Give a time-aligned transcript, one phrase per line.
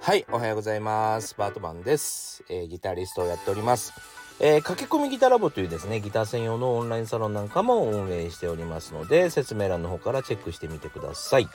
[0.00, 1.34] はいおはようございます。
[1.36, 3.92] バートマンです、えー、ギタリストをやっております。
[4.40, 11.48] えー、駆け込みギターラボというですねギター専用のオンラインサロンなんかも運営しておりますので説明欄の方からチェックしてみてください。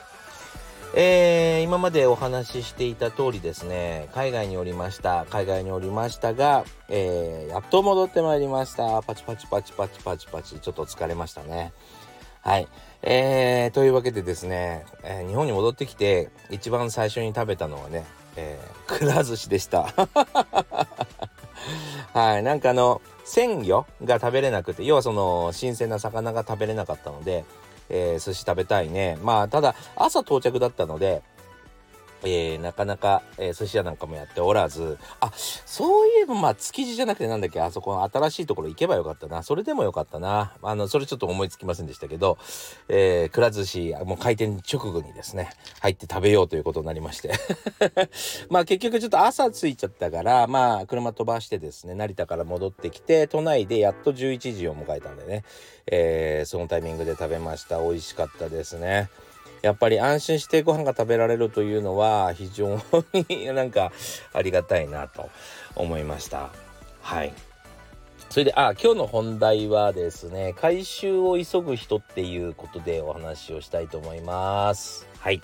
[0.94, 9.02] えー、今までお話ししていた通りですね海外におりました海外におりましたが、えー、やっと戻ってまいりました。
[9.02, 11.72] パチパチパチパチパチパチちょっと疲れましたね。
[12.44, 12.68] はい。
[13.00, 18.04] えー、というわけでですね、えー、日本に戻ってきて一番最初に食べたのはね、
[18.36, 19.86] えー、くら寿司でした。
[22.12, 22.42] はい。
[22.42, 27.46] なんかあの、鮮魚が食べれなくて、要はその、新鮮な魚が食べれなかったので、
[27.88, 29.16] えー、寿司食べたいね。
[29.22, 31.22] まあ、ただ、朝到着だったので、
[32.24, 39.42] えー、なかなか、えー、寿司屋なんかもやっておらず、あ、そういえばまあ築地じゃなくてなんだっけ、あそこの新しいところ行けばよかったな。
[39.42, 40.52] それでもよかったな。
[40.62, 42.38] あの、それちょっと思いつきませんでしたけど、
[42.88, 47.32] えー、くら寿司、もう開店直後にですね、入って食べようということになりまして。
[48.48, 55.44] まあ結局ちょっと朝着いちゃったから、まあ車飛ばしてですね、成田から戻ってきて、都内でやっと11時を迎えたんでね、
[55.86, 57.80] えー、そのタイミングで食べました。
[57.80, 59.10] 美味しかったですね。
[59.64, 62.82] やっぱり安心してご飯が食べられるというのは非常
[63.30, 63.92] になんか
[64.34, 65.30] ありがたいなと
[65.74, 66.50] 思いました。
[67.00, 67.32] はい。
[68.28, 75.13] それで、あ、今日の本題はですね、回収を急ぐ人っていうことでお話をしたいと思います。
[75.24, 75.40] はい。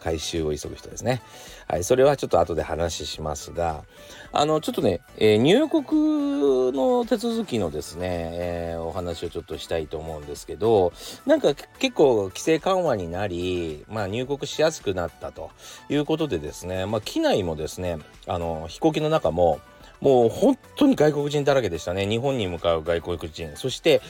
[0.00, 1.20] 回収を急ぐ人ですね。
[1.66, 1.82] はい。
[1.82, 3.82] それはちょっと後で話しますが、
[4.30, 10.92] あの、ちょっとね、えー、入国の手続きのですね、えー、お話をちょっとしたいと思うんですけど、
[11.26, 15.50] なんか結構規制緩和になり、まあ入国しやすくなったと
[15.88, 19.58] いうことでですね、まあ機内もですね、あの、飛行機の中も、
[20.00, 22.06] もう本当に外国人だらけでしたね。
[22.06, 23.56] 日本に向かう外国人。
[23.56, 24.00] そして、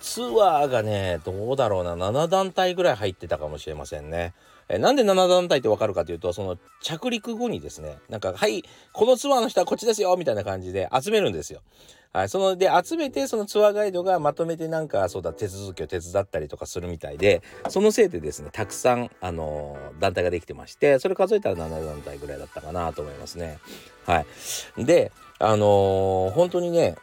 [0.00, 4.34] ツアーがね、どうだろうな、7団体ぐらい入ってたかもしれませんね。
[4.72, 11.60] えなんで7団体ってわかるかというと、その着陸後にですね、なんか、はい、このツアーの人はこっちですよみたいな感じで集めるんですよ。
[12.14, 23.60] はい、そので集めてそのツアーガイドがまとめてなんかそうだ手続きを手伝ったりとかするみたいでそのせいでですねたくさんあのー、団体ができてましてそれ数えたら7団体ぐらいだったかなと思いますね。
[24.04, 24.26] は
[24.76, 26.96] い、であのー、本当にね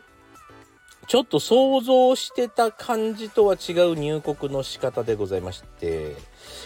[1.10, 6.16] ちょっと想像してた感じとは違う入国の仕方でございまして、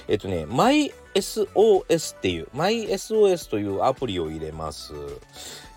[0.07, 4.93] えっとね、MySOS っていう、MySOS というアプリを入れます。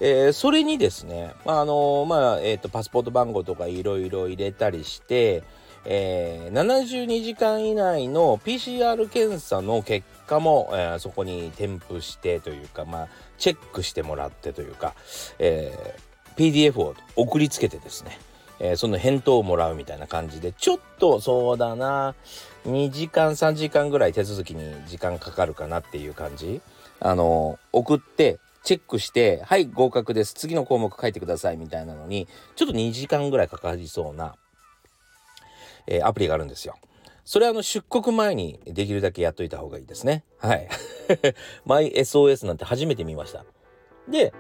[0.01, 5.43] えー、それにですね、あのまあ、えっ、と、パスポート番号とかいろいろ入れたりして、
[5.89, 14.95] えー、72時間以内の PCR 検査の結果も、えー、そこに添付してというか、まあ、チェックしてもらってというか、
[15.39, 18.19] えー、PDF を送りつけてですね、
[18.59, 22.15] え、その返答をもらうみたいな感じで、ちょっとそうだな、
[22.67, 26.61] 2時間3時間ぐらい手続きに時間かかるかなっていう感じ？
[27.01, 30.35] あの、送って、チェックして、はい、合格です。
[30.35, 32.27] 次の項目書いてくださいみたいなのに、
[32.57, 34.35] ちょっと2時間ぐらいかかりそうな、
[35.87, 36.77] えー、アプリがあるんですよ。
[37.25, 40.25] それはあの出国前にできるだけやっといた方がいいですね。
[40.39, 40.69] はい。
[41.67, 43.45] MySOS なんて初めて見ました。
[44.09, 44.33] で、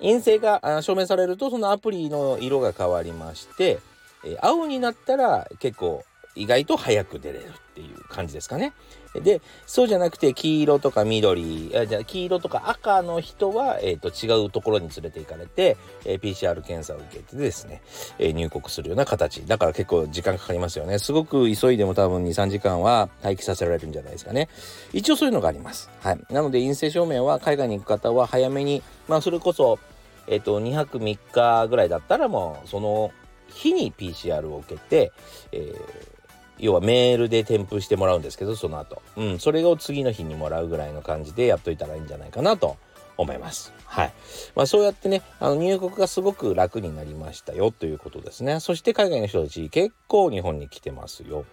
[0.00, 3.78] 陰性が証明されるとそのアプリの色が変わりまして、
[4.24, 8.72] え青になったら結構意外と早く出れるっていう感じですかね。
[9.14, 17.82] で、そうじゃなくて黄色とか緑、あじゃ黄色とか赤の人は、えーと、違うところに連れて行かれて、えー、PCR 検査を受けてですね、
[18.18, 19.46] えー、入国するような形。
[19.46, 20.98] だから結構時間かかりますよね。
[20.98, 24.48] すごく急いでも多分2、3時間は待機させられるんじゃないですかね。
[24.92, 25.88] 一応そういうのがあります。
[26.00, 26.20] はい。
[26.30, 29.78] なので陰性証明は海外に行く方は早めに、まあそれこそ、
[30.26, 33.12] えっ、ー、と、2泊3日ぐらいだったらもうその
[33.48, 35.12] 日に PCR を受けて、
[35.52, 36.13] えー
[36.58, 39.02] 要はメールで添付してもらうんですけど、その後。
[39.16, 42.76] うん、それを次の日にもらうぐらいの感じでやっといたらいいんじゃないかなと
[43.16, 43.72] 思います。
[43.86, 44.12] はい。
[44.54, 48.60] まあそうやってね、あの入国がすごく楽になりましたよということですね。
[48.60, 51.44] そして海外の人たち結構日本に来てますよ。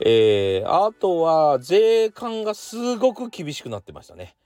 [0.00, 4.36] えー、あとは税関がすごく厳しくなってましたね。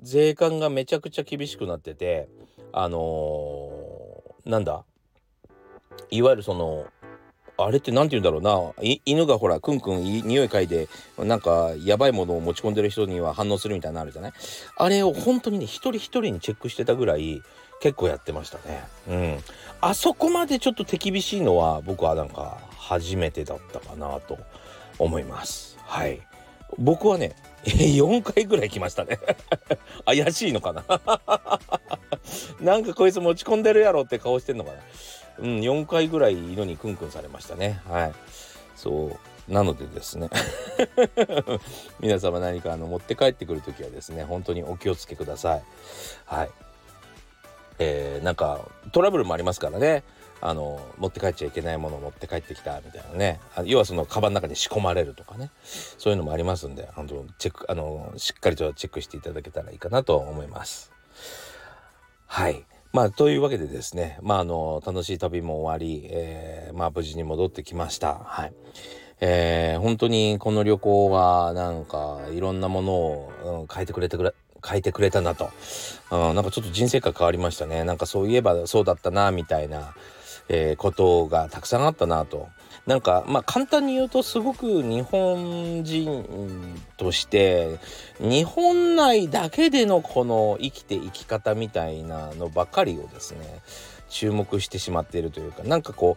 [0.00, 2.28] 税関がめちゃくちゃ厳しくなってて、
[2.72, 4.84] あのー、なんだ？
[6.10, 6.86] いわゆるその
[7.64, 8.98] あれって何て言うんだろうな。
[9.04, 14.32] 犬がほらクンクン匂い嗅いでなんかやばいものを持ち込んでる人には反応するみたいなのあるじゃない？
[14.76, 17.42] あれを本当にね一人一人にチェックしてたぐらい
[17.80, 18.84] 結構やってましたね。
[19.08, 19.38] うん。
[19.80, 24.38] あそこまでちょっと手厳しいのは僕はなんか初めてだったかなと
[24.98, 25.78] 思います。
[25.84, 26.20] はい。
[26.78, 27.34] 僕はね
[27.64, 29.18] 4回ぐらい来ましたね。
[30.06, 30.84] 怪しいのかな？
[32.60, 34.78] なんかこいつ持ち込んでるやろって顔してんのかな？
[35.40, 37.80] うん、4回ぐらい犬にクンクンされましたね。
[37.88, 38.12] はい。
[38.76, 39.52] そう。
[39.52, 40.30] なのでですね。
[41.98, 45.62] 皆様何かあの持って帰ってくる時はですね本当にお気をつけください。
[46.24, 46.50] はい。
[47.78, 48.60] えー、なんか
[48.92, 50.04] トラブルもありますからね。
[50.42, 53.40] あの持って帰っちゃいけないものを持って帰ってきたみたいなね。
[53.64, 55.50] 要はそのカバンの中に仕込まれるとかね。
[55.64, 60.92] そういうのもありますんで本当チェックあのしっかりとチェックしていただけたらいいかなと思います。
[62.26, 62.64] はい。
[62.92, 68.20] まあというわけでですねまああの楽しい旅も終わり、えー、まあ無事に戻ってきました。
[68.24, 68.52] はい。
[69.22, 74.32] えー、本当にこの旅行はなんかいろんなものを、うん、変えてくれてくれ
[74.66, 75.50] 変えてくれたなと、
[76.10, 77.84] うん、なんかちょっと人生観変わりましたね。
[77.84, 79.94] なんかそういえばそうだったなみたいな
[80.52, 82.48] えー、ことがたくさんあったなと。
[82.90, 86.24] なんかまあ簡単に言うとすごく日本人
[86.96, 87.78] として
[88.18, 93.60] 日本内だけでのこの生きて生き方みたいなのばかりをですね
[94.08, 96.16] 注目してしまっているというかなんかこ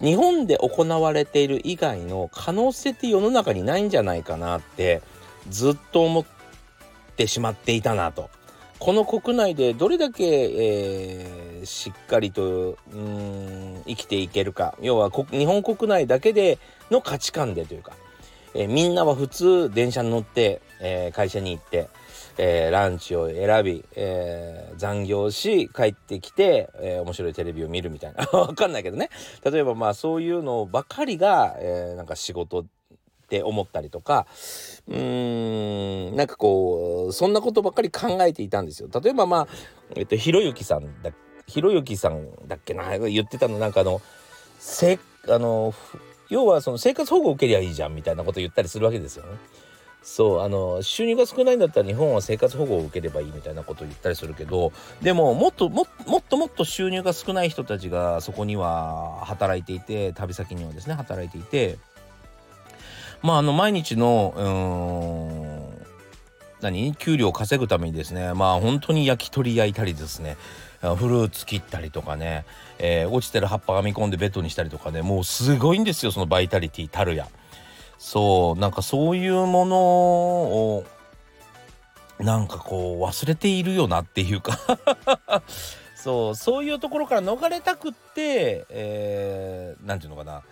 [0.00, 5.02] う日本で行われている以外の可能性って世の中にないんじゃないかなって
[5.50, 6.24] ずっと思っ
[7.14, 8.30] てしまっていたなと。
[8.80, 14.74] この国内でどれだけ、えー、しっかりとうん生きていけるか。
[14.80, 16.58] 要は日本国内だけで
[16.90, 17.92] の価値観でというか、
[18.54, 21.90] えー、みんなは普通電車に乗って、えー、会社に行って、
[22.38, 28.24] えー、ランチを選び、えー、残業し帰ってきて、えー、面白いテレビを見るみたいな。
[28.32, 29.10] わかんないけどね。
[29.44, 32.79] 例えばまあそういうのばかりが、えー、なんか仕事って
[33.30, 34.26] って思ったりとか
[34.88, 38.88] うーんなんかこうそんなことばっかり考えていたんですよ。
[39.00, 39.48] 例えばまあ
[39.94, 41.12] えっとひろゆきさんだ
[41.46, 44.02] ひろゆきさんだっけな言ってたのなんかあの
[44.58, 44.98] せ
[45.28, 45.72] あの
[46.28, 49.38] 要はその生活保護を受けりゃいいじゃんみたいなこと言ったりするわけですよね。
[50.02, 54.72] そうあの収入が少ないんだったら日本は生活保護を受ければいいみたいなことを言ったりするけど
[55.02, 61.78] でももっとももっともっと収入が少ない人たちがそこには働いていて旅先にはですね働いていて
[63.22, 64.42] まああの毎日のう
[65.66, 65.80] ん
[66.60, 66.94] 何？
[66.94, 70.36] 給料を稼ぐためにですねまあ本当に焼き鳥焼いたりですね
[70.80, 72.44] フルーツ切ったりとかね、
[72.78, 77.28] えー、落ちてる葉っぱ編み込んでベッドにしたりとかねもうすごいんですよそのバイタリティたるや。
[77.98, 80.84] そうなんかそういうものを
[82.18, 84.58] なんかこう忘れているよなっていうか。
[85.94, 90.42] そうそういうところから逃れたくってえー、て言うのかな。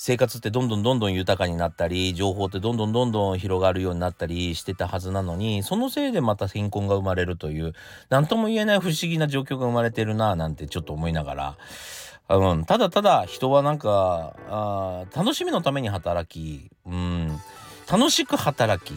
[0.00, 7.72] 生活ってどんどんどんどん豊かになったり情報ってどんどんどんどん広がるようになったりしてたはずなのにそのせいでまた貧困が生まれるという
[8.08, 11.56] 何とも言えない不思議な状況が生まれてるななんてちょっと思いながら、
[12.28, 17.36] うん、ただただ人はなんかあ楽しみのために働き、うん、
[17.90, 18.94] 楽しく働き、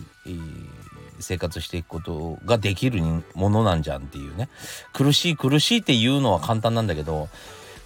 [1.19, 3.01] 生活していくことができる
[3.33, 4.50] ものなんじゃんっていうね。
[4.94, 7.27] 苦しい苦しいって言うのは簡単なんだけど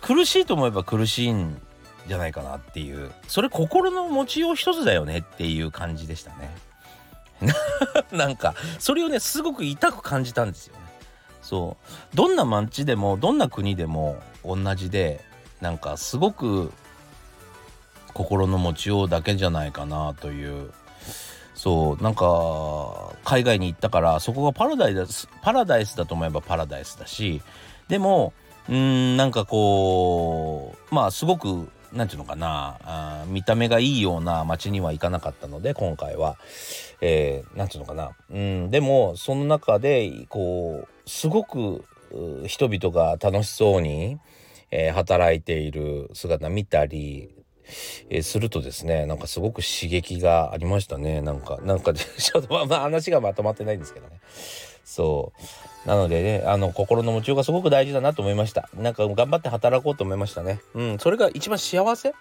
[0.02, 1.62] 苦しいと思えば苦しいん
[2.08, 3.12] じゃないかなっていう。
[3.28, 6.56] それ心の持ちよう一つだよねっていう感じでしたね。
[8.12, 10.82] なんかそれをねすごく痛く感じたんですよね。
[11.42, 11.78] そ
[12.14, 12.16] う。
[12.16, 15.22] どんな街でもどんな国でも同じで
[15.62, 16.72] なんかすごく
[18.14, 20.72] 心の持ちようだけじゃないかなという。
[21.56, 22.04] そう。
[22.04, 27.42] なんか海外に行ったからそこがパラダイスパラダイスだと思えばパラダイスだし
[27.88, 28.34] でも
[28.70, 36.38] うんなんかこうまあすごく何て言うのかなあ見た目がいいような街には行かなかったので今回は。
[37.02, 38.12] 何、えー、て言うのかな。
[38.30, 41.86] うんでもその中でこうすごく
[42.46, 44.20] 人々が楽しそうに、
[44.72, 47.32] えー、働いている姿見たり
[48.10, 51.22] えー、するとですねなんかすごく刺激がありましたね。
[51.22, 54.20] なんかなんか ちょっと、まあ、話がまとまってないんですけどね。
[54.84, 55.42] そう。
[55.86, 58.70] なのでねあの心の持ちようがすごく大事だなと思いました。
[58.76, 60.62] なんか頑張って働こうと思いましたね。
[60.74, 62.14] うんそれが一番幸せ？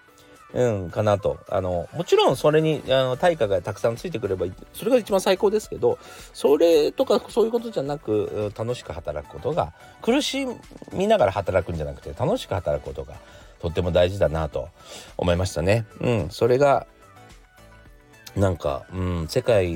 [0.53, 1.39] うんかなと。
[1.49, 5.97] あのもちろんそれにあの対価がたくさんついてくればそれが一番最高ですけど
[6.33, 10.45] それとかそういうことじゃなく楽しく働くことが苦し
[10.93, 13.15] みながら働くんじゃなくて楽しく働くことが
[13.59, 14.69] とっても大事だなと
[15.17, 15.85] 思いましたね。
[15.99, 16.85] うん、それが
[18.35, 19.73] なんか、うん、世界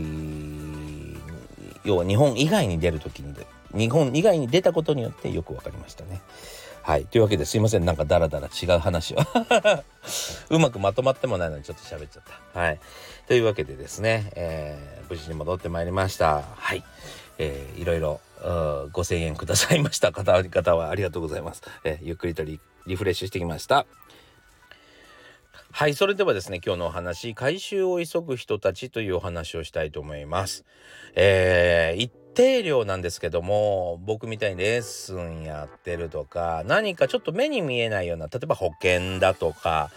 [1.84, 3.34] 要は日本以外に出る時に
[3.74, 6.22] 日本以外に出たことによってよく分かりましたね。
[6.82, 7.06] はい。
[7.06, 7.86] というわけですいません。
[7.86, 9.28] なんかダラダラ違う話は
[10.50, 12.60] うまくまとまってもないのにちょっと喋っちゃった。
[12.60, 12.80] はい。
[13.28, 16.42] というわけでですね、えー、無事に戻ってまいりました。
[16.56, 16.84] はい。
[17.38, 21.62] えー、いろいろ5,000くださいました方々はありがとうございます。
[21.84, 22.60] えー、ゆっくりとリ
[22.96, 23.86] フレッシュしてきました。
[25.72, 30.66] はいそれではですね今日のお話回収を急ぐ人たちというお話をしたいと思います。
[31.16, 39.92] えー、一定量なんですけども僕みたいにレッスンやってるとか何かちょっと目に見えないような例えば保険だとか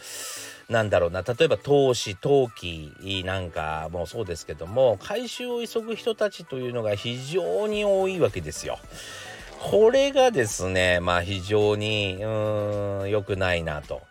[0.68, 8.78] なんだろうな例えば投資投機なんかもそうですけども回収を急ぐ人たちというのが非常に多いわけですよ。
[9.58, 14.02] これがですねまあ非常にうーん良くないなと。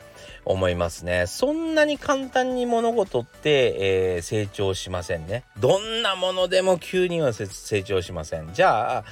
[0.46, 1.26] 思いますね。
[1.28, 3.76] そんなに簡単に物事って、
[4.16, 5.44] えー、成長しませんね。
[5.60, 8.54] どんなものでも急には成長しません。
[8.54, 9.04] じゃあ、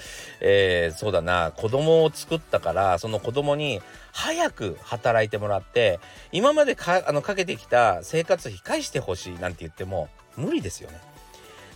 [0.42, 3.82] えー、そうだな、子供を作ったから、その子供に
[4.12, 6.00] 早く働いてもらって、
[6.32, 11.09] 今までかあのかけてきた生活費返してほしいなんて言っても無理ですよね。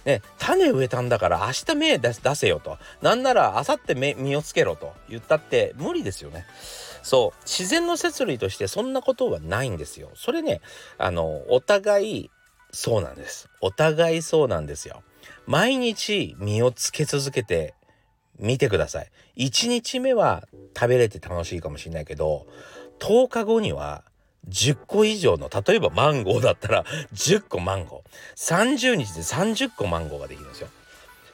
[0.05, 2.77] ね、種植えたんだから明日芽出せよと。
[3.01, 6.45] なんなら明後日実をつけろと言ったって無理ですよね。
[7.03, 10.10] そう自然の摂理としてそんなことはないんですよ。
[10.15, 10.62] それね
[10.98, 12.31] あのお互い
[12.72, 13.50] そうなんです。
[13.62, 15.03] お互いそうなんですよ。
[15.45, 17.74] 毎日実をつけ続けて
[18.39, 19.12] みてください。
[19.38, 22.48] 1日目は食べれて楽しいかもしれないけど
[23.00, 24.03] 10日後には
[24.50, 26.83] 10個以上の例えばマンゴーだったら
[27.13, 28.73] 10個マンゴー。
[28.75, 30.67] 30日で30個マンゴーができるんですよ。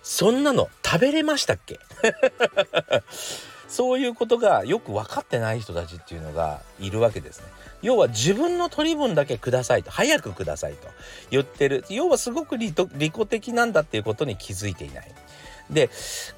[0.04, 1.80] そんなの食べれましたっけ？
[3.68, 7.46] そういうことがよく分かってない人たちっていうのがいるわけですね。
[7.82, 9.92] 要は自分の取り分だけくださいと。
[9.92, 10.88] 早くくださいと
[11.30, 11.86] 言ってる。
[11.89, 15.12] 要はすごく利己的なんだっていうことに気づいていない。
[15.70, 15.90] で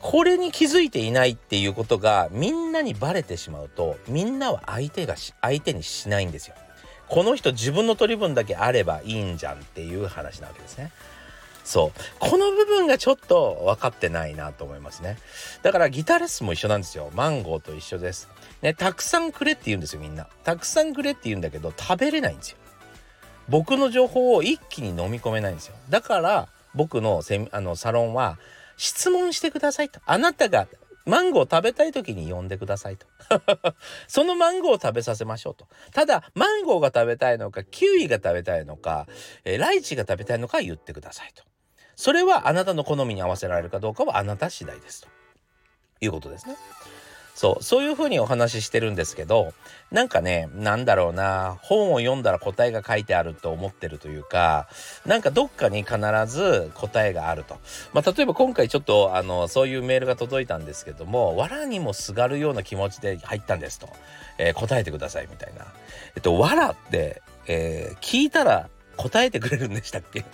[0.02, 6.56] これに気づいていないっていうことがみんなにバレてしまうとみんなは相手が相手にしないんですよ。
[7.08, 10.92] この人自分の取り分だけあればいいんじゃんっていう話なわけですね。
[11.64, 12.00] そう。
[12.20, 15.18] この部分がちょっと分かってないなと思いますね。
[15.62, 17.12] だからギターレスンも一緒なんですよ。
[17.14, 18.30] マンゴーと一緒です。
[18.62, 20.28] ねたくさんくれって言うんですよみんな。
[20.44, 22.58] たくさんくれって言うんだけど食べれないんですよ。
[23.50, 25.76] 僕の情報を一気に飲み込めないんですよ。
[25.90, 28.38] だから僕のセあのサロンは
[28.82, 30.00] 質問してくださいと。
[30.08, 30.68] あなたが
[31.06, 33.06] マンゴーを食べたい時に呼んでくださいと。
[34.08, 35.68] そのマンゴーを食べさせましょうと。
[35.94, 39.06] ただ、マンゴーが食べたいのか、キウイが食べたいのか、
[39.44, 41.44] えー、ライチが食べたいのか言ってくださいと。
[41.96, 45.08] それはあなたの好みに合わせられるかどうかはあなた次第ですと
[46.00, 46.56] いうことですね。
[47.42, 49.56] そうそういうふうにお話ししてるんですけど
[49.90, 54.68] なんかねなんだろうな本を読んだら答えが書いてあると思ってるというか
[55.08, 57.58] なんかどっかに必ず答えがあると、
[57.94, 63.90] まあ、例えば今回ちょっとあのそういうメールが届いたんですけども藁にもすがるような気持ちで入ったんですと、
[64.38, 65.66] えー、答えてくださいみたいな。
[66.16, 70.26] えっと藁って、えー、聞いたら答えてくれるんでしたっけ？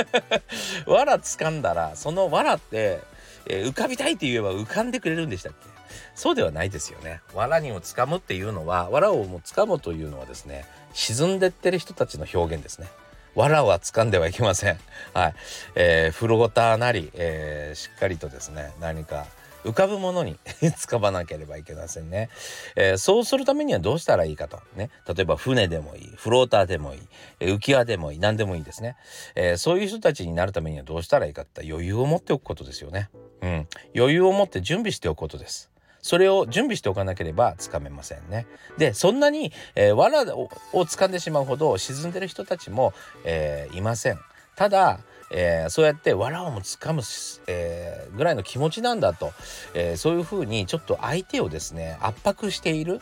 [0.88, 3.00] 藁掴んだらその藁って、
[3.44, 5.72] えー、浮かびたいって言えば浮かんでくれるんでしたっけ？
[6.14, 7.20] そうではないですよね。
[7.34, 12.88] 藁にも掴むっていうのは藁をも掴むというのはですね沈んでってる人たちの表現ですね。
[13.34, 14.78] 藁は掴んではいけません。
[15.14, 15.34] はい。
[15.74, 19.26] えー、フローターなり、えー、しっかりとですね何か
[19.64, 20.36] 浮かぶものに
[20.76, 22.30] 使わなければいけませんね、
[22.76, 27.00] えー、そうするためにはどうしたらいいかとね例えば船でもいいフローターでもいい、
[27.40, 28.96] え浮き輪でもいい何でもいいですね、
[29.34, 35.71] えー、そういう人たちになるためにはどうしたらいいかって余裕を持っておくことですよねうん余裕を持って準備しておくことです
[36.02, 38.46] それを準備しておかなければつかめませんね。
[38.76, 42.92] でそんなに、えー、藁を掴んでしまうほど沈んでる人たちも、
[43.24, 44.18] えー、いません。
[44.56, 44.98] ただ、
[45.30, 47.02] えー、そうやって藁をも掴む、
[47.46, 49.32] えー、ぐらいの気持ちなんだと、
[49.74, 53.00] えー、そういうふうにちょっと相手をですね圧迫している。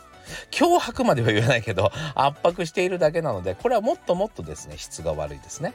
[0.51, 5.73] 脅迫までは言わないけど 圧迫しているだけなのでこれはもっともっとですね質が悪いですね。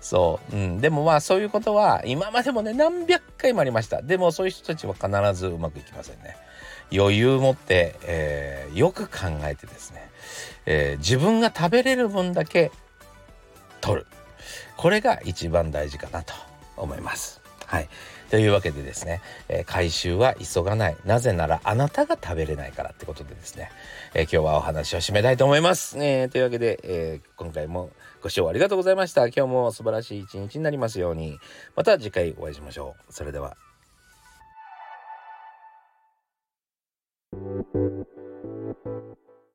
[0.00, 4.02] そう、うん、でもまあそういうことは今までもね何百回もありました。
[4.02, 6.36] でもそういう人たちは必ずうまくいきませんね。
[6.92, 10.10] 余裕を持って、えー、よく考えてですね、
[10.66, 12.70] えー、自分が食べれる分だけ
[13.80, 14.06] 取る
[14.76, 16.32] これが一番大事かなと
[16.76, 17.40] 思います。
[17.66, 17.88] はい。
[18.30, 20.96] というわけでですね、えー、回収は急がない。
[21.04, 23.70] なぜならあなたが食べれないからってことでですね、
[24.14, 25.98] えー、今日はお話を締めたいと思います。
[25.98, 27.90] えー、というわけで、え今回も
[28.22, 29.26] ご視聴ありがとうございました。
[29.26, 31.38] 今日も素晴らしい一日になりますように。
[31.74, 33.12] また次回お会いしましょう。
[33.12, 33.56] それでは。
[37.58, 38.17] thank you